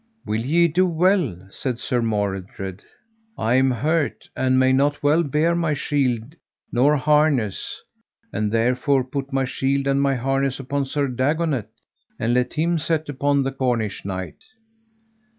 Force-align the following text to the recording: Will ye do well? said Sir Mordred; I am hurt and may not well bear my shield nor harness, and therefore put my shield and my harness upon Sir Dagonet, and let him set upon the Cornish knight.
Will 0.25 0.41
ye 0.43 0.67
do 0.67 0.87
well? 0.87 1.47
said 1.51 1.77
Sir 1.77 2.01
Mordred; 2.01 2.81
I 3.37 3.53
am 3.53 3.69
hurt 3.69 4.29
and 4.35 4.57
may 4.57 4.73
not 4.73 5.03
well 5.03 5.21
bear 5.21 5.53
my 5.53 5.75
shield 5.75 6.35
nor 6.71 6.97
harness, 6.97 7.79
and 8.33 8.51
therefore 8.51 9.03
put 9.03 9.31
my 9.31 9.45
shield 9.45 9.85
and 9.85 10.01
my 10.01 10.15
harness 10.15 10.59
upon 10.59 10.85
Sir 10.85 11.07
Dagonet, 11.07 11.69
and 12.19 12.33
let 12.33 12.53
him 12.55 12.79
set 12.79 13.09
upon 13.09 13.43
the 13.43 13.51
Cornish 13.51 14.03
knight. 14.03 14.43